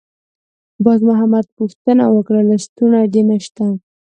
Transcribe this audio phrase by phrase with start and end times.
[0.83, 3.63] باز محمد پوښتنه وکړه: «لستوڼی دې نشته؟»